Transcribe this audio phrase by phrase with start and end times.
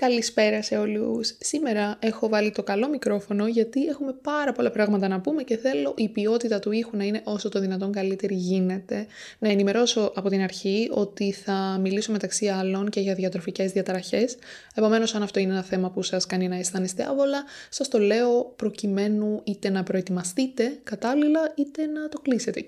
[0.00, 1.36] Καλησπέρα σε όλους.
[1.40, 5.94] Σήμερα έχω βάλει το καλό μικρόφωνο γιατί έχουμε πάρα πολλά πράγματα να πούμε και θέλω
[5.96, 9.06] η ποιότητα του ήχου να είναι όσο το δυνατόν καλύτερη γίνεται.
[9.38, 14.36] Να ενημερώσω από την αρχή ότι θα μιλήσω μεταξύ άλλων και για διατροφικές διαταραχές.
[14.74, 18.52] Επομένως, αν αυτό είναι ένα θέμα που σας κάνει να αισθάνεστε άβολα, σας το λέω
[18.56, 22.60] προκειμένου είτε να προετοιμαστείτε κατάλληλα είτε να το κλείσετε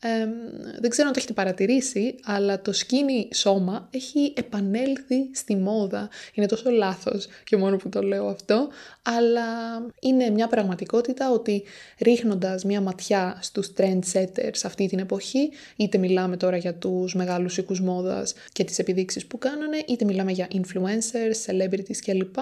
[0.00, 0.28] κιόλας
[0.80, 6.08] δεν ξέρω αν το έχετε παρατηρήσει, αλλά το skinny σώμα έχει επανέλθει στη μόδα.
[6.34, 8.68] Είναι τόσο λάθος και μόνο που το λέω αυτό,
[9.02, 9.46] αλλά
[10.00, 11.62] είναι μια πραγματικότητα ότι
[11.98, 17.80] ρίχνοντας μια ματιά στους trendsetters αυτή την εποχή, είτε μιλάμε τώρα για τους μεγάλους οίκους
[17.80, 22.36] μόδας και τις επιδείξεις που κάνανε, είτε μιλάμε για influencers, celebrities κλπ,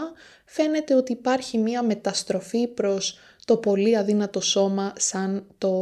[0.44, 5.72] φαίνεται ότι υπάρχει μια μεταστροφή προς το πολύ αδύνατο σώμα σαν το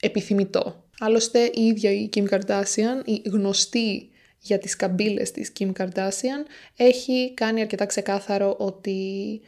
[0.00, 0.84] επιθυμητό.
[0.98, 7.34] Άλλωστε η ίδια η Kim Kardashian, η γνωστή για τις καμπύλες της Kim Kardashian, έχει
[7.34, 9.40] κάνει αρκετά ξεκάθαρο ότι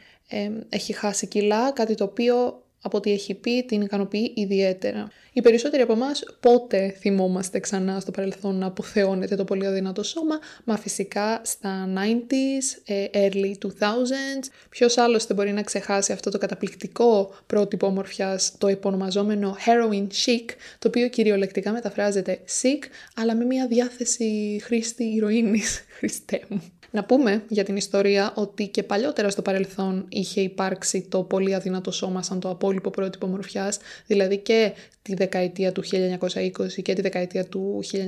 [0.69, 5.07] έχει χάσει κιλά, κάτι το οποίο από ό,τι έχει πει την ικανοποιεί ιδιαίτερα.
[5.33, 10.39] Οι περισσότεροι από εμάς πότε θυμόμαστε ξανά στο παρελθόν να αποθεώνεται το πολύ αδυνατό σώμα,
[10.63, 14.49] μα φυσικά στα 90s, ε, early 2000s.
[14.69, 20.45] Ποιος άλλος δεν μπορεί να ξεχάσει αυτό το καταπληκτικό πρότυπο ομορφιάς, το επωνομαζόμενο heroin chic,
[20.79, 22.83] το οποίο κυριολεκτικά μεταφράζεται sick,
[23.15, 26.61] αλλά με μια διάθεση χρήστη ηρωίνης, Χριστέ μου.
[26.93, 31.91] Να πούμε για την ιστορία ότι και παλιότερα στο παρελθόν είχε υπάρξει το πολύ αδυνατό
[31.91, 37.45] σώμα σαν το απόλυτο πρότυπο μορφιάς, δηλαδή και τη δεκαετία του 1920 και τη δεκαετία
[37.45, 38.01] του 1960,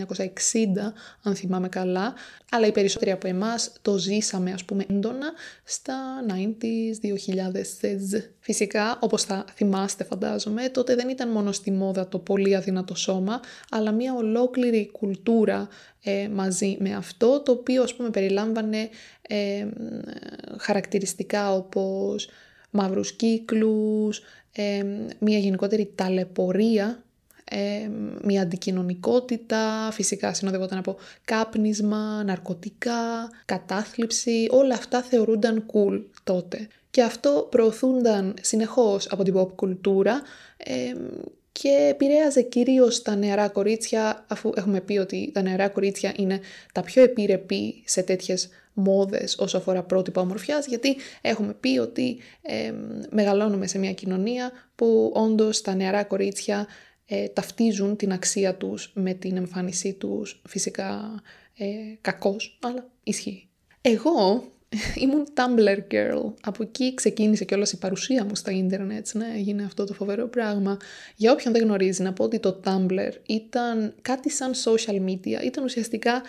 [1.23, 2.13] αν θυμάμαι καλά,
[2.51, 5.95] αλλά οι περισσότεροι από εμάς το ζήσαμε ας πούμε έντονα στα
[6.29, 8.21] 90s, 2000s.
[8.39, 13.39] Φυσικά, όπως θα θυμάστε φαντάζομαι, τότε δεν ήταν μόνο στη μόδα το πολύ αδυνατό σώμα,
[13.69, 15.67] αλλά μια ολόκληρη κουλτούρα
[16.03, 18.89] ε, μαζί με αυτό, το οποίο ας πούμε περιλάμβανε
[19.21, 19.67] ε,
[20.57, 22.29] χαρακτηριστικά όπως
[22.75, 24.21] μαύρους κύκλους,
[25.19, 27.03] μια γενικότερη ταλαιπωρία,
[28.23, 36.67] μια αντικοινωνικότητα, φυσικά συνοδευόταν από κάπνισμα, ναρκωτικά, κατάθλιψη, όλα αυτά θεωρούνταν cool τότε.
[36.91, 40.21] Και αυτό προωθούνταν συνεχώς από την pop κουλτούρα
[41.51, 46.39] και επηρέαζε κυρίως τα νεαρά κορίτσια, αφού έχουμε πει ότι τα νεαρά κορίτσια είναι
[46.73, 52.73] τα πιο επίρρεπη σε τέτοιες μόδες όσο αφορά πρότυπα ομορφιάς, γιατί έχουμε πει ότι ε,
[53.09, 56.67] μεγαλώνουμε σε μια κοινωνία που όντως τα νεαρά κορίτσια
[57.05, 61.21] ε, ταυτίζουν την αξία τους με την εμφάνισή τους, φυσικά
[61.57, 61.65] ε,
[62.01, 63.49] κακός, αλλά ισχύει.
[63.81, 64.43] Εγώ
[65.03, 66.33] ήμουν Tumblr girl.
[66.41, 70.77] Από εκεί ξεκίνησε κιόλας η παρουσία μου στα ίντερνετ, ναι, έγινε αυτό το φοβερό πράγμα.
[71.15, 75.43] Για όποιον δεν γνωρίζει, να πω ότι το Tumblr ήταν κάτι σαν social media.
[75.45, 76.21] Ήταν ουσιαστικά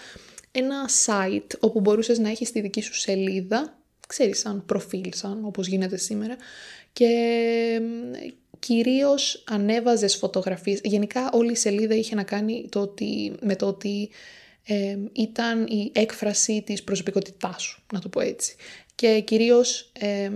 [0.58, 3.78] ένα site όπου μπορούσες να έχεις τη δική σου σελίδα,
[4.08, 6.36] ξέρεις, σαν προφίλ, σαν όπως γίνεται σήμερα,
[6.92, 7.80] και
[8.58, 10.80] κυρίως ανέβαζες φωτογραφίες.
[10.82, 14.10] Γενικά όλη η σελίδα είχε να κάνει το ότι, με το ότι
[15.12, 18.56] ήταν η έκφραση της προσωπικότητάς σου, να το πω έτσι.
[18.94, 20.30] Και κυρίως ε,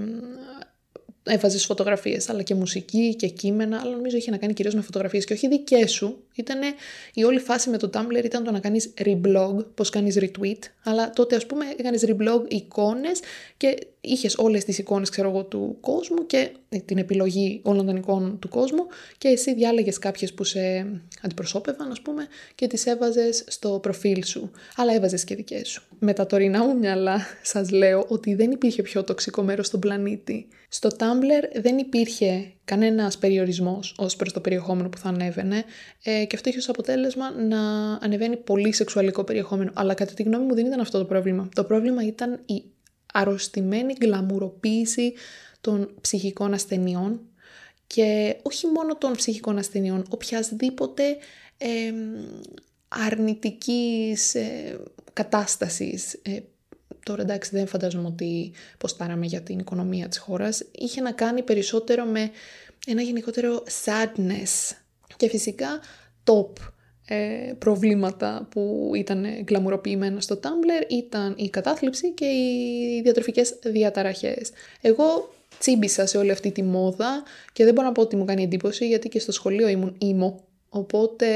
[1.22, 5.24] έβαζες φωτογραφίες, αλλά και μουσική και κείμενα, αλλά νομίζω είχε να κάνει κυρίως με φωτογραφίες
[5.24, 6.22] και όχι δικές σου.
[6.34, 6.66] Ήτανε,
[7.14, 11.10] η όλη φάση με το Tumblr ήταν το να κάνεις reblog, πώς κάνεις retweet, αλλά
[11.10, 13.20] τότε ας πούμε έκανες reblog εικόνες
[13.56, 16.50] και είχες όλες τις εικόνες ξέρω εγώ του κόσμου και
[16.84, 18.86] την επιλογή όλων των εικόνων του κόσμου
[19.18, 20.86] και εσύ διάλεγες κάποιες που σε
[21.22, 25.82] αντιπροσώπευαν ας πούμε και τις έβαζες στο προφίλ σου, αλλά έβαζες και δικές σου.
[25.98, 30.46] Με τα τωρινά μου μυαλά σας λέω ότι δεν υπήρχε πιο τοξικό μέρος στον πλανήτη.
[30.68, 35.64] Στο Tumblr δεν υπήρχε κανένας περιορισμός ως προς το περιεχόμενο που θα ανέβαινε
[36.02, 39.70] ε, και αυτό είχε ως αποτέλεσμα να ανεβαίνει πολύ σεξουαλικό περιεχόμενο.
[39.74, 41.48] Αλλά κατά τη γνώμη μου δεν ήταν αυτό το πρόβλημα.
[41.54, 42.62] Το πρόβλημα ήταν η
[43.12, 45.12] αρρωστημένη γκλαμουροποίηση
[45.60, 47.20] των ψυχικών ασθενειών
[47.86, 51.16] και όχι μόνο των ψυχικών ασθενειών, οποιασδήποτε
[51.58, 51.92] ε,
[52.88, 54.80] αρνητικής ε,
[55.12, 56.12] κατάστασης.
[56.22, 56.38] Ε,
[57.04, 60.64] τώρα εντάξει δεν φαντάζομαι ότι ποστάραμε για την οικονομία της χώρας.
[60.72, 62.30] Είχε να κάνει περισσότερο με
[62.86, 64.76] ένα γενικότερο sadness
[65.16, 65.80] και φυσικά
[66.24, 66.52] top
[67.12, 74.50] ε, προβλήματα που ήταν γκλαμουροποιημένα στο Tumblr ήταν η κατάθλιψη και οι διατροφικές διαταραχές.
[74.80, 77.22] Εγώ τσίμπησα σε όλη αυτή τη μόδα
[77.52, 80.44] και δεν μπορώ να πω ότι μου κάνει εντύπωση γιατί και στο σχολείο ήμουν ήμο.
[80.68, 81.26] Οπότε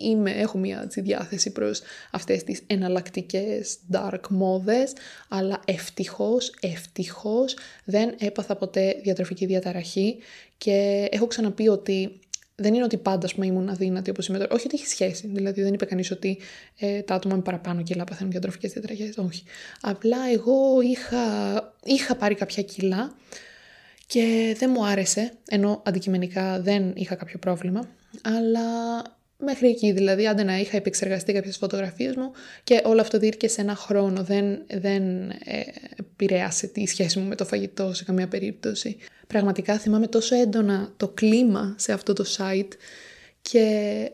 [0.00, 4.92] είμαι, έχω μια διάθεση προς αυτές τις εναλλακτικές dark μόδες,
[5.28, 10.16] αλλά ευτυχώς, ευτυχώς δεν έπαθα ποτέ διατροφική διαταραχή
[10.58, 12.18] και έχω ξαναπεί ότι
[12.56, 14.54] δεν είναι ότι πάντα πούμε, ήμουν αδύνατη όπως είμαι τώρα.
[14.54, 15.26] Όχι ότι έχει σχέση.
[15.26, 16.38] Δηλαδή δεν είπε κανείς ότι
[16.78, 19.12] ε, τα άτομα με παραπάνω κιλά παθαίνουν διατροφικέ διαταραχέ.
[19.16, 19.42] Όχι.
[19.80, 21.22] Απλά εγώ είχα,
[21.84, 23.14] είχα πάρει κάποια κιλά
[24.06, 27.88] και δεν μου άρεσε, ενώ αντικειμενικά δεν είχα κάποιο πρόβλημα,
[28.22, 28.62] αλλά
[29.36, 32.30] μέχρι εκεί δηλαδή, άντε να είχα επεξεργαστεί κάποιες φωτογραφίες μου
[32.64, 35.60] και όλο αυτό διήρκε σε ένα χρόνο, δεν, δεν ε,
[35.96, 38.96] επηρέασε τη σχέση μου με το φαγητό σε καμία περίπτωση.
[39.26, 42.72] Πραγματικά θυμάμαι τόσο έντονα το κλίμα σε αυτό το site
[43.42, 44.10] και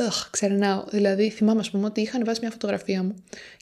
[0.00, 0.84] Ugh, ξερνάω.
[0.90, 3.14] Δηλαδή, θυμάμαι, ας πούμε, ότι είχαν βάσει μια φωτογραφία μου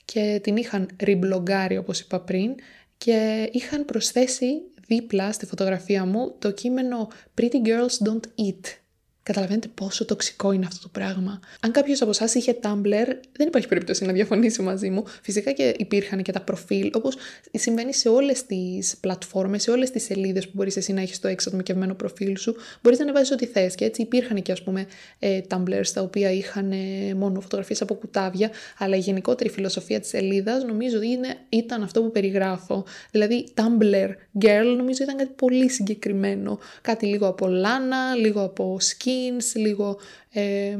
[0.05, 2.55] και την είχαν ριμπλογκάρει, όπως είπα πριν,
[2.97, 7.07] και είχαν προσθέσει δίπλα στη φωτογραφία μου το κείμενο
[7.41, 8.80] Pretty Girls Don't Eat.
[9.23, 11.39] Καταλαβαίνετε πόσο τοξικό είναι αυτό το πράγμα.
[11.59, 15.03] Αν κάποιος από εσάς είχε Tumblr, δεν υπάρχει περίπτωση να διαφωνήσει μαζί μου.
[15.21, 17.15] Φυσικά και υπήρχαν και τα προφίλ, όπως
[17.53, 21.27] συμβαίνει σε όλες τις πλατφόρμες, σε όλες τις σελίδες που μπορείς εσύ να έχεις το
[21.27, 22.55] εξατομικευμένο προφίλ σου.
[22.81, 23.75] Μπορείς να ανεβάζει ό,τι θες.
[23.75, 24.85] Και έτσι υπήρχαν και ας πούμε
[25.19, 30.09] ε, Tumblr τα οποία είχαν ε, μόνο φωτογραφίες από κουτάβια, αλλά η γενικότερη φιλοσοφία της
[30.09, 32.85] σελίδας νομίζω είναι, ήταν αυτό που περιγράφω.
[33.11, 34.09] Δηλαδή, Tumblr
[34.41, 36.59] girl νομίζω ήταν κάτι πολύ συγκεκριμένο.
[36.81, 38.77] Κάτι λίγο από λάνα, λίγο από
[39.11, 39.97] skin λίγο...
[40.29, 40.77] Ε,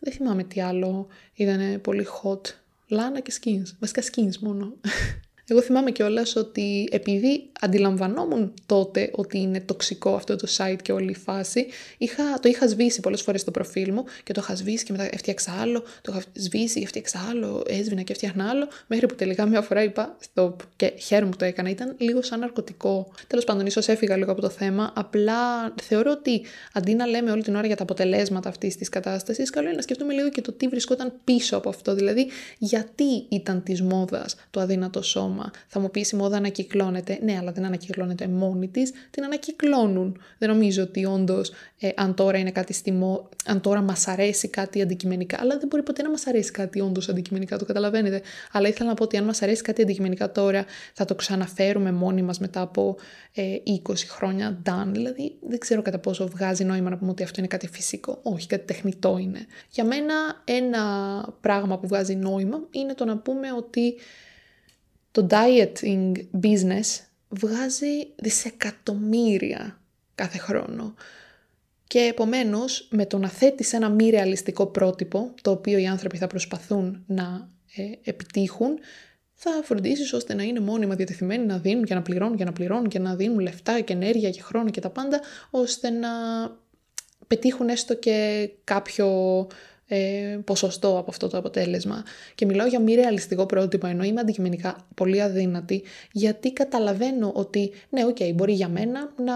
[0.00, 2.40] δεν θυμάμαι τι άλλο ήταν πολύ hot.
[2.88, 3.76] Λάνα και skins.
[3.80, 4.72] Βασικά skins μόνο.
[5.50, 11.10] Εγώ θυμάμαι κιόλας ότι επειδή αντιλαμβανόμουν τότε ότι είναι τοξικό αυτό το site και όλη
[11.10, 11.66] η φάση,
[11.98, 15.08] είχα, το είχα σβήσει πολλές φορές στο προφίλ μου και το είχα σβήσει και μετά
[15.12, 19.60] έφτιαξα άλλο, το είχα σβήσει, έφτιαξα άλλο, έσβηνα και έφτιαχνα άλλο, μέχρι που τελικά μια
[19.60, 21.70] φορά είπα stop και χαίρομαι που το έκανα.
[21.70, 23.12] Ήταν λίγο σαν ναρκωτικό.
[23.26, 24.92] Τέλος πάντων, ίσως έφυγα λίγο από το θέμα.
[24.96, 26.42] Απλά θεωρώ ότι
[26.72, 29.82] αντί να λέμε όλη την ώρα για τα αποτελέσματα αυτής της κατάστασης, καλό είναι να
[29.82, 31.94] σκεφτούμε λίγο και το τι βρισκόταν πίσω από αυτό.
[31.94, 32.28] Δηλαδή,
[32.58, 37.18] γιατί ήταν της μόδας το αδύνατο σώμα θα μου πεις η μόδα ανακυκλώνεται.
[37.22, 40.20] Ναι, αλλά δεν ανακυκλώνεται μόνη της, την ανακυκλώνουν.
[40.38, 43.28] Δεν νομίζω ότι όντως, ε, αν τώρα είναι κάτι στη μο...
[43.46, 47.08] αν τώρα μας αρέσει κάτι αντικειμενικά, αλλά δεν μπορεί ποτέ να μας αρέσει κάτι όντως
[47.08, 48.22] αντικειμενικά, το καταλαβαίνετε.
[48.52, 52.22] Αλλά ήθελα να πω ότι αν μας αρέσει κάτι αντικειμενικά τώρα, θα το ξαναφέρουμε μόνοι
[52.22, 52.96] μας μετά από
[53.34, 53.42] ε,
[53.88, 54.88] 20 χρόνια done.
[54.92, 58.18] Δηλαδή, δεν ξέρω κατά πόσο βγάζει νόημα να πούμε ότι αυτό είναι κάτι φυσικό.
[58.22, 59.46] Όχι, κάτι τεχνητό είναι.
[59.70, 60.14] Για μένα,
[60.44, 60.82] ένα
[61.40, 63.94] πράγμα που βγάζει νόημα είναι το να πούμε ότι
[65.18, 66.12] το dieting
[66.42, 69.80] business βγάζει δισεκατομμύρια
[70.14, 70.94] κάθε χρόνο.
[71.86, 76.26] Και επομένως με το να θέτεις ένα μη ρεαλιστικό πρότυπο, το οποίο οι άνθρωποι θα
[76.26, 78.78] προσπαθούν να ε, επιτύχουν,
[79.34, 82.88] θα φροντίσεις ώστε να είναι μόνιμα διατεθειμένοι να δίνουν και να πληρώνουν και να πληρώνουν
[82.88, 86.08] και να δίνουν λεφτά και ενέργεια και χρόνο και τα πάντα, ώστε να
[87.26, 89.46] πετύχουν έστω και κάποιο
[89.88, 92.04] ε, ποσοστό από αυτό το αποτέλεσμα.
[92.34, 95.82] Και μιλάω για μη ρεαλιστικό πρότυπο, ενώ είμαι αντικειμενικά πολύ αδύνατη,
[96.12, 99.34] γιατί καταλαβαίνω ότι, ναι, OK, okay, μπορεί για μένα να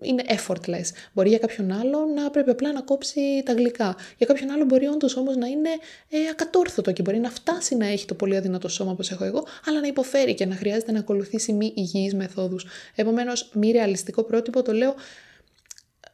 [0.00, 0.86] είναι effortless.
[1.12, 3.96] Μπορεί για κάποιον άλλο να πρέπει απλά να κόψει τα γλυκά.
[4.16, 5.70] Για κάποιον άλλο μπορεί όντως όμως να είναι
[6.08, 9.46] ε, ακατόρθωτο και μπορεί να φτάσει να έχει το πολύ αδύνατο σώμα όπως έχω εγώ,
[9.66, 12.66] αλλά να υποφέρει και να χρειάζεται να ακολουθήσει μη υγιείς μεθόδους.
[12.94, 14.94] Επομένως, μη ρεαλιστικό πρότυπο το λέω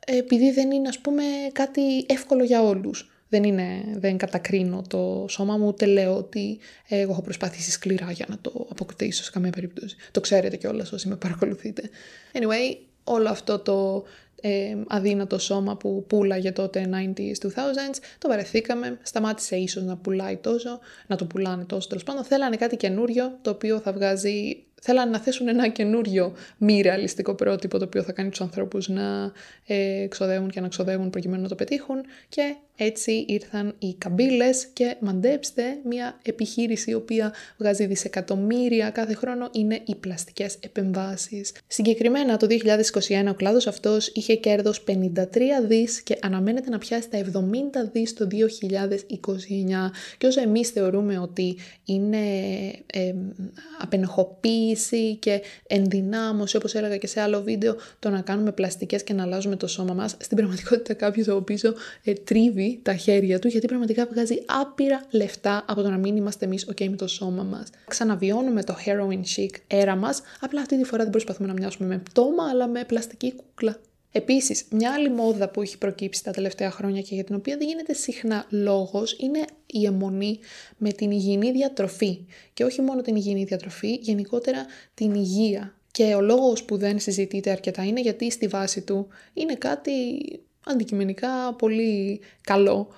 [0.06, 1.22] επειδή δεν είναι ας πούμε
[1.52, 6.58] κάτι εύκολο για όλους δεν, είναι, δεν κατακρίνω το σώμα μου, ούτε λέω ότι
[6.88, 9.96] εγώ έχω προσπαθήσει σκληρά για να το αποκτήσω σε καμία περίπτωση.
[10.10, 11.90] Το ξέρετε κιόλας όσοι με παρακολουθείτε.
[12.32, 14.04] Anyway, όλο αυτό το
[14.40, 20.78] ε, αδύνατο σώμα που πουλάγε τότε 90s, 2000s, το βαρεθήκαμε, σταμάτησε ίσως να πουλάει τόσο,
[21.06, 22.24] να το πουλάνε τόσο τέλος πάντων.
[22.24, 27.78] Θέλανε κάτι καινούριο, το οποίο θα βγάζει θέλανε να θέσουν ένα καινούριο μη ρεαλιστικό πρότυπο
[27.78, 29.32] το οποίο θα κάνει τους ανθρώπους να
[29.66, 34.96] ε, ξοδεύουν και να ξοδεύουν προκειμένου να το πετύχουν και έτσι ήρθαν οι καμπύλες και
[35.00, 41.52] μαντέψτε μια επιχείρηση η οποία βγάζει δισεκατομμύρια κάθε χρόνο είναι οι πλαστικές επεμβάσεις.
[41.66, 44.94] Συγκεκριμένα το 2021 ο κλάδος αυτός είχε κέρδος 53
[45.66, 47.24] δις και αναμένεται να πιάσει τα 70
[47.92, 48.34] δις το 2029
[50.18, 52.18] και όσο εμείς θεωρούμε ότι είναι
[52.86, 53.14] ε,
[53.82, 59.22] απενεχοποίηση και ενδυνάμωση όπως έλεγα και σε άλλο βίντεο το να κάνουμε πλαστικές και να
[59.22, 63.66] αλλάζουμε το σώμα μας στην πραγματικότητα κάποιος από πίσω ε, τρίβει τα χέρια του γιατί
[63.66, 67.68] πραγματικά βγάζει άπειρα λεφτά από το να μην είμαστε εμείς ok με το σώμα μας.
[67.88, 71.98] Ξαναβιώνουμε το heroin chic αίρα μας, απλά αυτή τη φορά δεν προσπαθούμε να μοιάσουμε με
[71.98, 73.76] πτώμα αλλά με πλαστική κούκλα.
[74.18, 77.66] Επίσης, μια άλλη μόδα που έχει προκύψει τα τελευταία χρόνια και για την οποία δεν
[77.66, 80.38] γίνεται συχνά λόγος είναι η αιμονή
[80.76, 82.26] με την υγιεινή διατροφή.
[82.54, 85.74] Και όχι μόνο την υγιεινή διατροφή, γενικότερα την υγεία.
[85.90, 89.92] Και ο λόγος που δεν συζητείται αρκετά είναι γιατί στη βάση του είναι κάτι
[90.64, 92.88] αντικειμενικά πολύ καλό.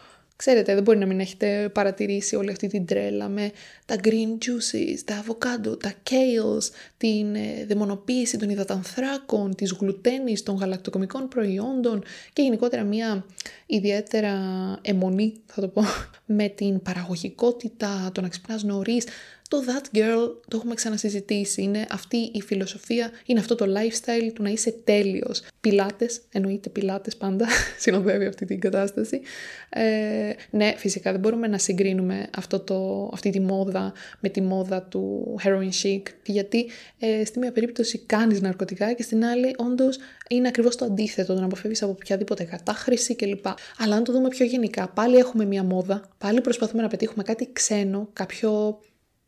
[0.40, 3.50] Ξέρετε, δεν μπορεί να μην έχετε παρατηρήσει όλη αυτή την τρέλα με
[3.87, 10.56] τα green juices, τα avocado, τα kales, την ε, δαιμονοποίηση των υδατανθράκων, της γλουτένης, των
[10.56, 13.26] γαλακτοκομικών προϊόντων και γενικότερα μια
[13.66, 14.38] ιδιαίτερα
[14.82, 15.82] αιμονή, θα το πω,
[16.38, 19.06] με την παραγωγικότητα, το να ξυπνάς νωρίς,
[19.50, 21.62] το that girl το έχουμε ξανασυζητήσει.
[21.62, 25.42] Είναι αυτή η φιλοσοφία, είναι αυτό το lifestyle του να είσαι τέλειος.
[25.61, 27.47] Πιλάτες, εννοείται πιλάτες πάντα,
[27.78, 29.21] συνοδεύει αυτή την κατάσταση.
[29.69, 34.83] Ε, ναι, φυσικά δεν μπορούμε να συγκρίνουμε αυτό το, αυτή τη μόδα με τη μόδα
[34.83, 40.49] του heroin chic, γιατί ε, στη μία περίπτωση κάνεις ναρκωτικά και στην άλλη όντως είναι
[40.49, 43.47] ακριβώς το αντίθετο, το να αποφεύγεις από οποιαδήποτε κατάχρηση κλπ.
[43.78, 47.49] Αλλά αν το δούμε πιο γενικά, πάλι έχουμε μία μόδα, πάλι προσπαθούμε να πετύχουμε κάτι
[47.52, 48.78] ξένο, κάποιο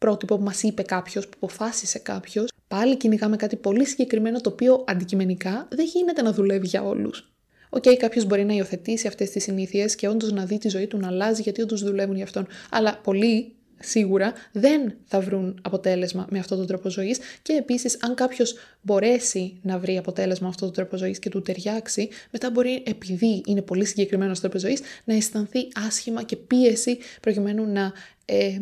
[0.02, 4.84] πρότυπο που μας είπε κάποιος, που αποφάσισε κάποιος, πάλι κυνηγάμε κάτι πολύ συγκεκριμένο το οποίο
[4.86, 7.32] αντικειμενικά δεν γίνεται να δουλεύει για όλους.
[7.70, 10.86] OK, okay, κάποιος μπορεί να υιοθετήσει αυτές τις συνήθειες και όντως να δει τη ζωή
[10.86, 12.46] του να αλλάζει γιατί όντως δουλεύουν για αυτόν.
[12.70, 17.18] Αλλά πολλοί σίγουρα δεν θα βρουν αποτέλεσμα με αυτόν τον τρόπο ζωής.
[17.42, 21.42] Και επίσης, αν κάποιος μπορέσει να βρει αποτέλεσμα με αυτόν τον τρόπο ζωής και του
[21.42, 27.72] ταιριάξει, μετά μπορεί, επειδή είναι πολύ συγκεκριμένος τρόπος ζωής, να αισθανθεί άσχημα και πίεση προκειμένου
[27.72, 27.92] να
[28.24, 28.58] ε,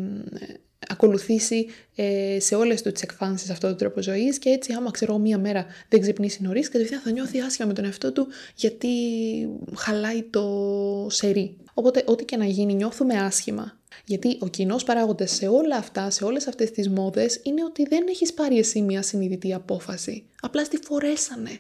[0.88, 5.18] ακολουθήσει ε, σε όλες τους τις εκφάνσεις αυτόν τον τρόπο ζωής και έτσι άμα ξέρω
[5.18, 8.88] μία μέρα δεν ξυπνήσει νωρίς κατευθείαν θα νιώθει άσχημα με τον εαυτό του γιατί
[9.76, 11.56] χαλάει το σερί.
[11.74, 13.78] Οπότε ό,τι και να γίνει νιώθουμε άσχημα.
[14.04, 18.06] Γιατί ο κοινός παράγοντας σε όλα αυτά, σε όλες αυτές τις μόδες είναι ότι δεν
[18.08, 20.24] έχεις πάρει εσύ μια συνειδητή απόφαση.
[20.40, 21.58] Απλά στη φορέσανε.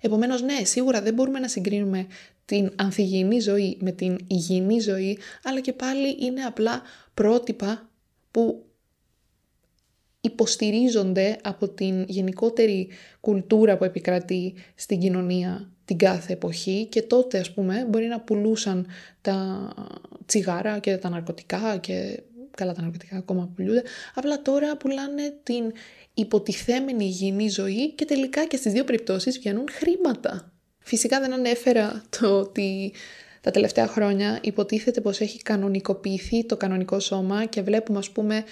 [0.00, 2.06] Επομένως ναι, σίγουρα δεν μπορούμε να συγκρίνουμε
[2.44, 6.82] την ανθυγιεινή ζωή με την υγιεινή ζωή, αλλά και πάλι είναι απλά
[7.14, 7.88] πρότυπα
[8.34, 8.64] που
[10.20, 12.88] υποστηρίζονται από την γενικότερη
[13.20, 18.86] κουλτούρα που επικρατεί στην κοινωνία την κάθε εποχή και τότε ας πούμε μπορεί να πουλούσαν
[19.20, 19.68] τα
[20.26, 23.82] τσιγάρα και τα ναρκωτικά και καλά τα ναρκωτικά ακόμα πουλούνται
[24.14, 25.72] απλά τώρα πουλάνε την
[26.14, 30.52] υποτιθέμενη υγιεινή ζωή και τελικά και στις δύο περιπτώσεις βγαίνουν χρήματα.
[30.78, 32.92] Φυσικά δεν ανέφερα το ότι
[33.44, 38.44] τα τελευταία χρόνια υποτίθεται πως έχει κανονικοποιηθεί το κανονικό σώμα και βλέπουμε ας πούμε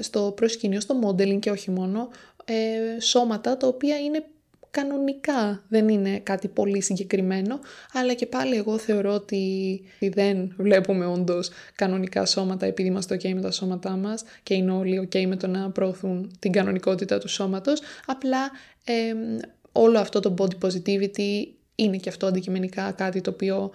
[0.00, 2.08] στο προσκήνιο, στο modeling και όχι μόνο,
[2.44, 4.24] ε, σώματα τα οποία είναι
[4.70, 7.58] κανονικά, δεν είναι κάτι πολύ συγκεκριμένο,
[7.92, 13.40] αλλά και πάλι εγώ θεωρώ ότι δεν βλέπουμε όντως κανονικά σώματα επειδή είμαστε ok με
[13.40, 17.80] τα σώματά μας και είναι όλοι ok με το να προωθούν την κανονικότητα του σώματος,
[18.06, 18.50] απλά
[19.72, 23.70] όλο αυτό το body positivity είναι και αυτό αντικειμενικά κάτι το οποίο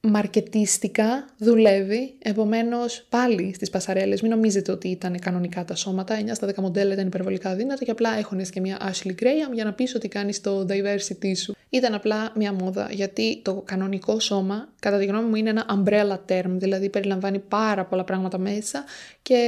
[0.00, 6.46] μαρκετίστικα δουλεύει, επομένως πάλι στις πασαρέλες μην νομίζετε ότι ήταν κανονικά τα σώματα, 9 στα
[6.46, 9.94] 10 μοντέλα ήταν υπερβολικά δύνατα και απλά έχουν και μια Ashley Graham για να πεις
[9.94, 11.54] ότι κάνεις το diversity σου.
[11.70, 16.18] Ήταν απλά μια μόδα, γιατί το κανονικό σώμα, κατά τη γνώμη μου, είναι ένα umbrella
[16.32, 18.84] term, δηλαδή περιλαμβάνει πάρα πολλά πράγματα μέσα
[19.22, 19.38] και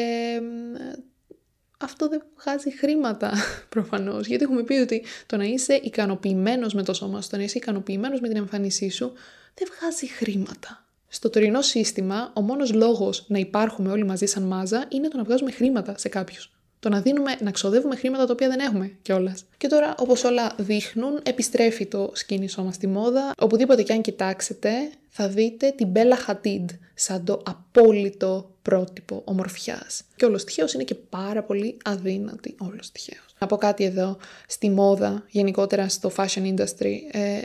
[1.78, 3.32] αυτό δεν βγάζει χρήματα
[3.74, 7.42] προφανώς, γιατί έχουμε πει ότι το να είσαι ικανοποιημένος με το σώμα σου, το να
[7.42, 9.12] είσαι ικανοποιημένος με την εμφάνισή σου,
[9.54, 10.84] δεν βγάζει χρήματα.
[11.08, 15.24] Στο τωρινό σύστημα, ο μόνος λόγος να υπάρχουμε όλοι μαζί σαν μάζα είναι το να
[15.24, 16.57] βγάζουμε χρήματα σε κάποιους.
[16.80, 19.44] Το να δίνουμε, να ξοδεύουμε χρήματα τα οποία δεν έχουμε κιόλας.
[19.56, 23.32] Και τώρα, όπως όλα δείχνουν, επιστρέφει το σκηνή σώμα στη μόδα.
[23.38, 24.70] Οπουδήποτε κι αν κοιτάξετε,
[25.08, 30.02] θα δείτε την Bella Hadid σαν το απόλυτο πρότυπο ομορφιάς.
[30.16, 33.34] Και όλος τυχαίος είναι και πάρα πολύ αδύνατη όλος τυχαίος.
[33.38, 34.16] Να πω κάτι εδώ,
[34.46, 37.38] στη μόδα, γενικότερα στο fashion industry, ε,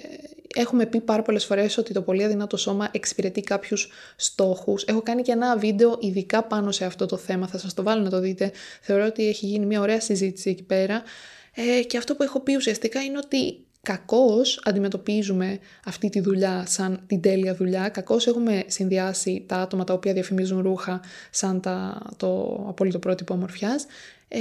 [0.54, 4.84] έχουμε πει πάρα πολλές φορές ότι το πολύ αδυνατό σώμα εξυπηρετεί κάποιους στόχους.
[4.84, 8.04] Έχω κάνει και ένα βίντεο ειδικά πάνω σε αυτό το θέμα, θα σας το βάλω
[8.04, 8.52] να το δείτε.
[8.82, 11.04] Θεωρώ ότι έχει γίνει μια ωραία συζήτηση εκεί πέρα.
[11.56, 17.04] Ε, και αυτό που έχω πει ουσιαστικά είναι ότι κακώς αντιμετωπίζουμε αυτή τη δουλειά σαν
[17.08, 22.60] την τέλεια δουλειά, κακώς έχουμε συνδυάσει τα άτομα τα οποία διαφημίζουν ρούχα σαν τα, το
[22.68, 23.86] απόλυτο πρότυπο ομορφιάς.
[24.28, 24.40] Ε,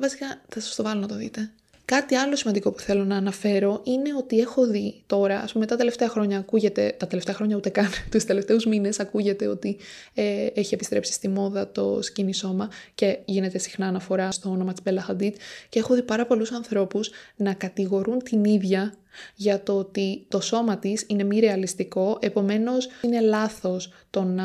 [0.00, 1.50] βασικά θα σας το βάλω να το δείτε.
[1.86, 5.76] Κάτι άλλο σημαντικό που θέλω να αναφέρω είναι ότι έχω δει τώρα, ας πούμε τα
[5.76, 9.76] τελευταία χρόνια ακούγεται, τα τελευταία χρόνια ούτε καν, τους τελευταίους μήνες ακούγεται ότι
[10.14, 14.82] ε, έχει επιστρέψει στη μόδα το σκηνή σώμα και γίνεται συχνά αναφορά στο όνομα της
[14.86, 15.32] Bella Hadid
[15.68, 18.94] και έχω δει πάρα πολλούς ανθρώπους να κατηγορούν την ίδια
[19.34, 24.44] για το ότι το σώμα της είναι μη ρεαλιστικό, επομένως είναι λάθος το να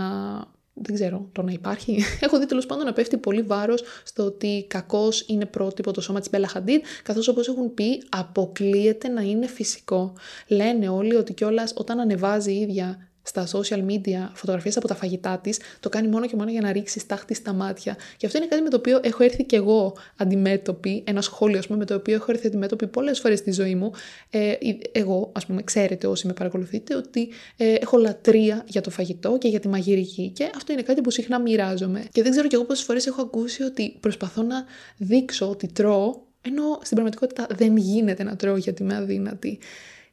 [0.81, 2.03] δεν ξέρω, το να υπάρχει.
[2.25, 6.19] Έχω δει τέλος πάντων να πέφτει πολύ βάρος στο ότι κακώ είναι πρότυπο το σώμα
[6.19, 10.13] της Μπέλα Χαντίν, καθώς όπως έχουν πει, αποκλείεται να είναι φυσικό.
[10.47, 15.39] Λένε όλοι ότι κιόλας όταν ανεβάζει η ίδια στα social media φωτογραφίες από τα φαγητά
[15.43, 17.97] της, το κάνει μόνο και μόνο για να ρίξει στάχτη στα μάτια.
[18.17, 21.77] Και αυτό είναι κάτι με το οποίο έχω έρθει και εγώ αντιμέτωπη, ένα σχόλιο, πούμε,
[21.77, 23.91] με το οποίο έχω έρθει αντιμέτωπη πολλές φορές στη ζωή μου.
[24.29, 24.53] Ε,
[24.91, 29.47] εγώ, ας πούμε, ξέρετε όσοι με παρακολουθείτε, ότι ε, έχω λατρεία για το φαγητό και
[29.47, 32.05] για τη μαγειρική και αυτό είναι κάτι που συχνά μοιράζομαι.
[32.11, 34.65] Και δεν ξέρω κι εγώ πόσες φορές έχω ακούσει ότι προσπαθώ να
[34.97, 39.59] δείξω ότι τρώω ενώ στην πραγματικότητα δεν γίνεται να τρώω γιατί είμαι αδύνατη.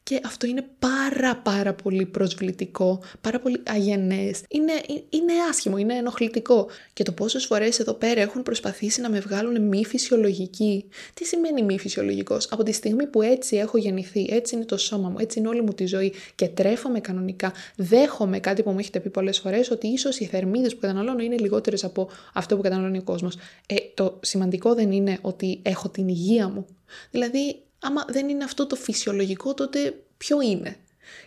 [0.09, 4.43] Και αυτό είναι πάρα πάρα πολύ προσβλητικό, πάρα πολύ αγενές.
[4.49, 4.73] Είναι,
[5.11, 6.69] είναι άσχημο, είναι ενοχλητικό.
[6.93, 10.85] Και το πόσες φορές εδώ πέρα έχουν προσπαθήσει να με βγάλουν μη φυσιολογική.
[11.15, 15.09] Τι σημαίνει μη φυσιολογικός; Από τη στιγμή που έτσι έχω γεννηθεί, έτσι είναι το σώμα
[15.09, 19.01] μου, έτσι είναι όλη μου τη ζωή και τρέφομαι κανονικά, δέχομαι κάτι που μου έχετε
[19.01, 22.99] πει πολλές φορές, ότι ίσως οι θερμίδες που καταναλώνω είναι λιγότερες από αυτό που καταναλώνει
[22.99, 23.37] ο κόσμος.
[23.67, 26.67] Ε, το σημαντικό δεν είναι ότι έχω την υγεία μου.
[27.11, 30.77] Δηλαδή άμα δεν είναι αυτό το φυσιολογικό, τότε ποιο είναι.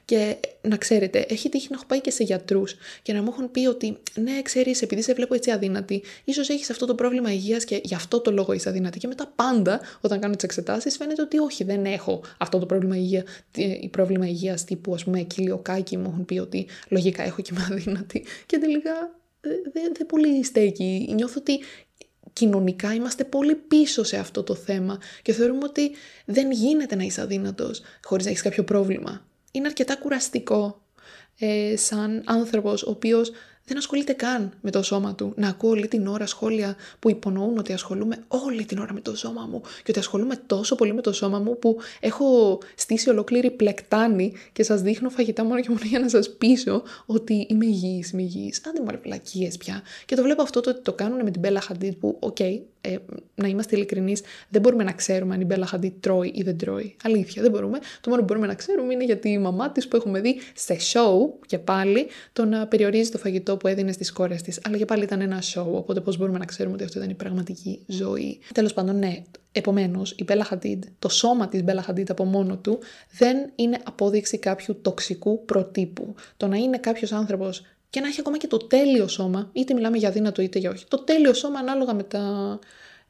[0.06, 3.52] Και να ξέρετε, έχει τύχει να έχω πάει και σε γιατρούς και να μου έχουν
[3.52, 7.64] πει ότι ναι, ξέρεις, επειδή σε βλέπω έτσι αδύνατη, ίσως έχεις αυτό το πρόβλημα υγείας
[7.64, 9.00] και γι' αυτό το λόγο είσαι αδύνατη.
[9.00, 12.98] Και μετά πάντα, όταν κάνω τις εξετάσεις, φαίνεται ότι όχι, δεν έχω αυτό το πρόβλημα
[12.98, 13.24] υγεία.
[13.82, 17.68] Ή πρόβλημα υγείας τύπου, ας πούμε, κοιλιοκάκη μου έχουν πει ότι λογικά έχω και είμαι
[17.72, 18.26] αδύνατη.
[18.46, 21.10] Και τελικά δεν δε, δε πολύ στέκει.
[21.14, 21.60] Νιώθω ότι
[22.40, 25.92] κοινωνικά είμαστε πολύ πίσω σε αυτό το θέμα και θεωρούμε ότι
[26.26, 29.26] δεν γίνεται να είσαι αδύνατος χωρίς να έχεις κάποιο πρόβλημα.
[29.52, 30.82] Είναι αρκετά κουραστικό
[31.40, 33.32] ε, σαν άνθρωπος ο οποίος
[33.70, 35.34] δεν ασχολείται καν με το σώμα του.
[35.36, 39.16] Να ακούω όλη την ώρα σχόλια που υπονοούν ότι ασχολούμαι όλη την ώρα με το
[39.16, 43.52] σώμα μου και ότι ασχολούμαι τόσο πολύ με το σώμα μου που έχω στήσει ολόκληρη
[43.52, 48.12] πλεκτάνη και σας δείχνω φαγητά μόνο και μόνο για να σας πείσω ότι είμαι υγιής,
[48.12, 48.62] είμαι υγιής.
[48.68, 49.82] Άντε μαλακίες πια.
[50.06, 52.60] Και το βλέπω αυτό το ότι το κάνουν με την Bella Hadid που, OK, okay,
[52.82, 52.96] ε,
[53.36, 56.96] να είμαστε ειλικρινείς, δεν μπορούμε να ξέρουμε αν η Μπέλα Χαντί τρώει ή δεν τρώει.
[57.04, 57.80] Αλήθεια, δεν μπορούμε.
[58.02, 60.78] Το μόνο που μπορούμε να ξέρουμε είναι γιατί η μαμά της που έχουμε δει σε
[60.94, 64.60] show και πάλι το να περιορίζει το φαγητό που έδινε στις κόρες της.
[64.64, 67.16] Αλλά και πάλι ήταν ένα show, οπότε πώς μπορούμε να ξέρουμε ότι αυτό ήταν η
[67.16, 68.40] πραγματική ζωή.
[68.54, 69.24] Τέλος πάντων, ναι.
[69.52, 72.80] Επομένως, η Μπέλα Χαντίντ, το σώμα της Μπέλα Χαντίντ από μόνο του,
[73.18, 76.16] δεν είναι απόδειξη κάποιου τοξικού προτύπου.
[76.38, 79.98] Το να είναι κάποιος άνθρωπος και να έχει ακόμα και το τέλειο σώμα, είτε μιλάμε
[79.98, 80.86] για δύνατο είτε για όχι.
[80.88, 82.60] Το τέλειο σώμα ανάλογα με τα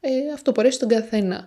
[0.00, 1.46] ε, αυτοπορές στον καθένα.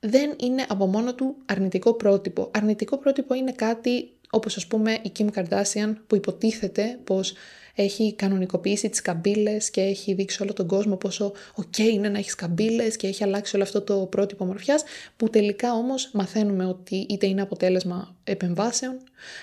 [0.00, 2.50] Δεν είναι από μόνο του αρνητικό πρότυπο.
[2.54, 7.34] Αρνητικό πρότυπο είναι κάτι όπως ας πούμε η Kim Kardashian που υποτίθεται πως
[7.74, 12.34] έχει κανονικοποιήσει τις καμπύλες και έχει δείξει όλο τον κόσμο πόσο ok είναι να έχεις
[12.34, 14.82] καμπύλες και έχει αλλάξει όλο αυτό το πρότυπο μορφιάς
[15.16, 18.98] που τελικά όμως μαθαίνουμε ότι είτε είναι αποτέλεσμα επεμβάσεων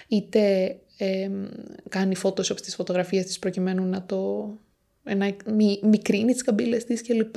[0.07, 1.29] είτε ε,
[1.89, 4.47] κάνει Photoshop στις φωτογραφίες της προκειμένου να το
[5.03, 7.35] να μη, μικρύνει τις καμπύλες της κλπ.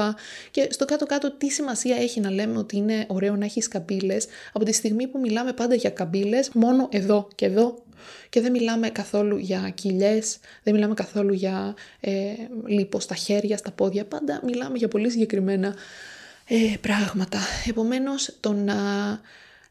[0.51, 4.65] Και στο κάτω-κάτω τι σημασία έχει να λέμε ότι είναι ωραίο να έχεις καμπύλες από
[4.65, 7.85] τη στιγμή που μιλάμε πάντα για καμπύλες μόνο εδώ και εδώ
[8.29, 12.13] και δεν μιλάμε καθόλου για κοιλιές, δεν μιλάμε καθόλου για ε,
[12.67, 15.75] λίπος στα χέρια, στα πόδια, πάντα μιλάμε για πολύ συγκεκριμένα
[16.49, 17.39] ε, πράγματα.
[17.69, 18.75] Επομένως το να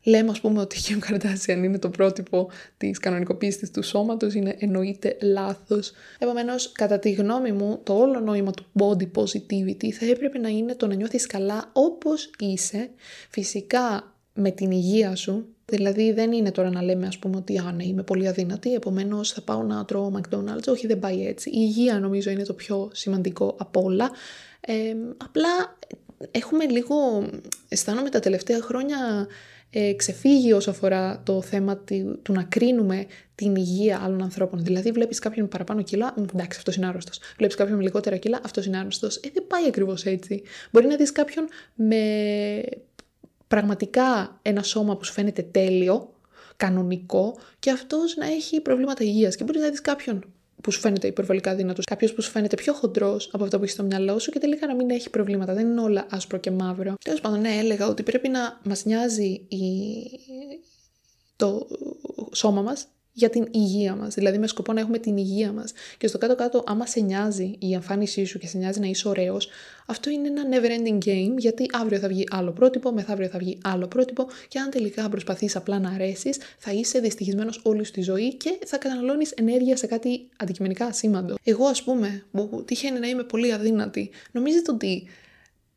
[0.05, 4.55] λέμε ας πούμε ότι η Kim Kardashian είναι το πρότυπο της κανονικοποίησης του σώματος είναι
[4.59, 5.91] εννοείται λάθος.
[6.19, 10.75] Επομένως, κατά τη γνώμη μου, το όλο νόημα του body positivity θα έπρεπε να είναι
[10.75, 12.89] το να νιώθεις καλά όπως είσαι,
[13.29, 17.71] φυσικά με την υγεία σου, Δηλαδή δεν είναι τώρα να λέμε ας πούμε ότι α,
[17.71, 20.67] ναι, είμαι πολύ αδύνατη, επομένως θα πάω να τρώω McDonald's.
[20.67, 21.49] Όχι, δεν πάει έτσι.
[21.49, 24.11] Η υγεία νομίζω είναι το πιο σημαντικό από όλα.
[24.61, 24.73] Ε,
[25.17, 25.77] απλά
[26.31, 26.95] έχουμε λίγο,
[27.67, 29.27] αισθάνομαι τα τελευταία χρόνια
[29.77, 31.77] ε, ξεφύγει όσο αφορά το θέμα
[32.21, 34.63] του, να κρίνουμε την υγεία άλλων ανθρώπων.
[34.63, 37.19] Δηλαδή, βλέπεις κάποιον με παραπάνω κιλά, εντάξει, αυτός είναι άρρωστος.
[37.37, 39.15] Βλέπεις κάποιον με λιγότερα κιλά, αυτός είναι άρρωστος.
[39.15, 40.43] Ε, δεν πάει ακριβώς έτσι.
[40.71, 42.63] Μπορεί να δεις κάποιον με
[43.47, 46.13] πραγματικά ένα σώμα που σου φαίνεται τέλειο,
[46.55, 49.35] κανονικό, και αυτός να έχει προβλήματα υγείας.
[49.35, 50.23] Και μπορεί να δεις κάποιον
[50.65, 53.75] που σου φαίνεται υπερβολικά δυνατός, κάποιος που σου φαίνεται πιο χοντρός από αυτό που έχεις
[53.75, 55.53] στο μυαλό σου και τελικά να μην έχει προβλήματα.
[55.53, 56.93] Δεν είναι όλα άσπρο και μαύρο.
[57.03, 59.59] Τέλος πάντων, ναι, έλεγα ότι πρέπει να μας νοιάζει η...
[61.35, 61.67] το
[62.33, 65.73] σώμα μας για την υγεία μας, δηλαδή με σκοπό να έχουμε την υγεία μας.
[65.97, 69.49] Και στο κάτω-κάτω, άμα σε νοιάζει η εμφάνισή σου και σε νοιάζει να είσαι ωραίος,
[69.85, 73.87] αυτό είναι ένα never-ending game, γιατί αύριο θα βγει άλλο πρότυπο, μεθαύριο θα βγει άλλο
[73.87, 78.33] πρότυπο και αν τελικά προσπαθείς απλά να αρέσεις, θα είσαι δυστυχισμένος όλη σου τη ζωή
[78.33, 81.35] και θα καταναλώνεις ενέργεια σε κάτι αντικειμενικά ασήμαντο.
[81.43, 85.07] Εγώ, ας πούμε, που τυχαίνει να είμαι πολύ αδύνατη, νομίζετε ότι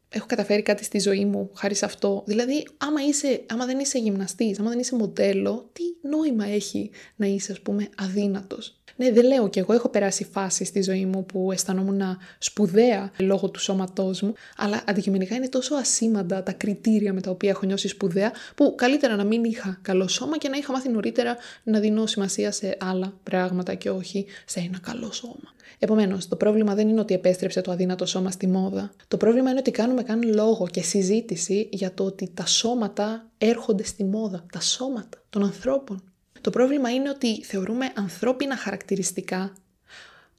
[0.09, 2.23] έχω καταφέρει κάτι στη ζωή μου χάρη σε αυτό.
[2.27, 7.27] Δηλαδή, άμα, είσαι, άμα δεν είσαι γυμναστής, άμα δεν είσαι μοντέλο, τι νόημα έχει να
[7.27, 11.27] είσαι, ας πούμε, αδύνατος; Ναι, δεν λέω και εγώ έχω περάσει φάση στη ζωή μου
[11.27, 12.03] που αισθανόμουν
[12.39, 17.51] σπουδαία λόγω του σώματός μου, αλλά αντικειμενικά είναι τόσο ασήμαντα τα κριτήρια με τα οποία
[17.51, 21.37] έχω νιώσει σπουδαία, που καλύτερα να μην είχα καλό σώμα και να είχα μάθει νωρίτερα
[21.63, 25.57] να δίνω σημασία σε άλλα πράγματα και όχι σε ένα καλό σώμα.
[25.79, 28.91] Επομένως, το πρόβλημα δεν είναι ότι επέστρεψε το αδύνατο σώμα στη μόδα.
[29.09, 33.85] Το πρόβλημα είναι ότι κάνουμε καν λόγο και συζήτηση για το ότι τα σώματα έρχονται
[33.85, 34.47] στη μόδα.
[34.53, 36.03] Τα σώματα των ανθρώπων.
[36.41, 39.53] Το πρόβλημα είναι ότι θεωρούμε ανθρώπινα χαρακτηριστικά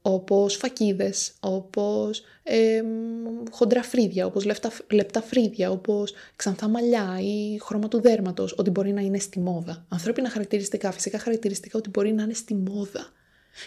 [0.02, 2.82] όπως φακίδες, όπως ε,
[3.52, 8.91] χοντρά φρύδια, όπως λεπτά, λεπτά φρύδια, όπως ξανθά μαλλιά ή χρώμα του δέρματος, ότι μπορεί
[8.91, 9.86] να είναι στη μόδα.
[9.89, 13.08] Ανθρώπινα χαρακτηριστικά, φυσικά χαρακτηριστικά ότι μπορεί να είναι στη μόδα.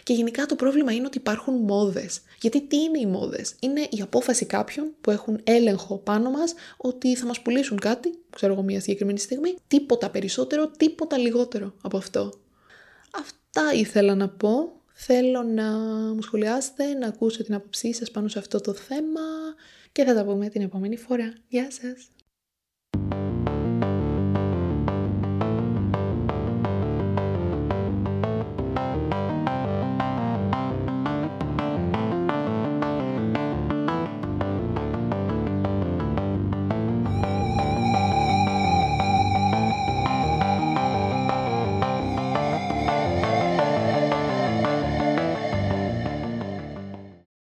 [0.03, 2.21] Και γενικά το πρόβλημα είναι ότι υπάρχουν μόδες.
[2.40, 7.16] Γιατί τι είναι οι μόδες; Είναι η απόφαση κάποιων που έχουν έλεγχο πάνω μας ότι
[7.16, 12.33] θα μας πουλήσουν κάτι, ξέρω εγώ μια συγκεκριμένη στιγμή, τίποτα περισσότερο, τίποτα λιγότερο από αυτό.
[13.11, 14.81] Αυτά ήθελα να πω.
[14.95, 15.64] Θέλω να
[16.14, 19.21] μου σχολιάσετε, να ακούσω την άποψή σας πάνω σε αυτό το θέμα
[19.92, 21.33] και θα τα πούμε την επόμενη φορά.
[21.49, 22.09] Γεια σας!